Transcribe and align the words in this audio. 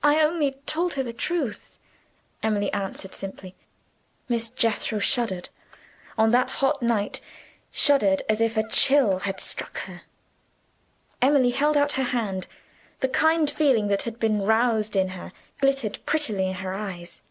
"I 0.00 0.22
only 0.22 0.52
told 0.64 0.94
her 0.94 1.02
the 1.02 1.12
truth," 1.12 1.76
Emily 2.40 2.72
answered 2.72 3.16
simply. 3.16 3.56
Miss 4.28 4.48
Jethro 4.48 5.00
shuddered 5.00 5.48
on 6.16 6.30
that 6.30 6.50
hot 6.62 6.82
night! 6.82 7.20
shuddered 7.72 8.22
as 8.28 8.40
if 8.40 8.56
a 8.56 8.68
chill 8.68 9.18
had 9.18 9.40
struck 9.40 9.78
her. 9.80 10.02
Emily 11.20 11.50
held 11.50 11.76
out 11.76 11.94
her 11.94 12.04
hand; 12.14 12.46
the 13.00 13.08
kind 13.08 13.50
feeling 13.50 13.88
that 13.88 14.02
had 14.02 14.20
been 14.20 14.40
roused 14.42 14.94
in 14.94 15.08
her 15.08 15.32
glittered 15.60 15.98
prettily 16.06 16.46
in 16.46 16.54
her 16.54 16.72
eyes. 16.72 17.22